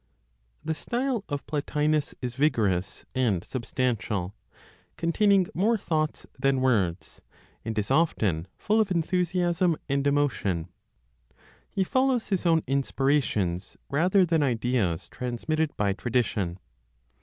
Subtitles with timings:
[0.65, 4.33] The style of Plotinos is vigorous and substantial,
[4.97, 7.21] containing more thoughts than words,
[7.63, 10.69] and is often full of enthusiasm and emotion.
[11.69, 16.57] He follows his own inspirations rather than ideas transmitted by tradition.